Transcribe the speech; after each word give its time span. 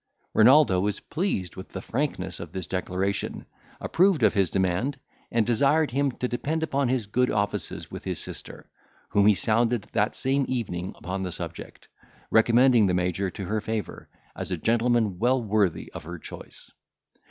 Renaldo 0.33 0.79
was 0.79 0.99
pleased 0.99 1.55
with 1.55 1.69
the 1.69 1.79
frankness 1.83 2.39
of 2.39 2.51
this 2.53 2.65
declaration, 2.65 3.45
approved 3.79 4.23
of 4.23 4.33
his 4.33 4.49
demand, 4.49 4.97
and 5.31 5.45
desired 5.45 5.91
him 5.91 6.11
to 6.13 6.27
depend 6.27 6.63
upon 6.63 6.87
his 6.89 7.05
good 7.05 7.29
offices 7.29 7.91
with 7.91 8.03
his 8.03 8.17
sister, 8.17 8.67
whom 9.09 9.27
he 9.27 9.35
sounded 9.35 9.83
that 9.91 10.15
same 10.15 10.43
evening 10.49 10.91
upon 10.97 11.21
the 11.21 11.31
subject, 11.31 11.87
recommending 12.31 12.87
the 12.87 12.95
Major 12.95 13.29
to 13.29 13.45
her 13.45 13.61
favour, 13.61 14.09
as 14.35 14.49
a 14.49 14.57
gentleman 14.57 15.19
well 15.19 15.39
worthy 15.43 15.91
of 15.93 16.01
her 16.01 16.17
choice. 16.17 16.71